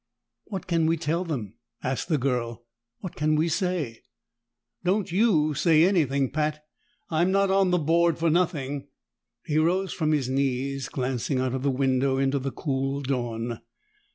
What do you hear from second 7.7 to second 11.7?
board for nothing." He rose from his knees, glancing out of the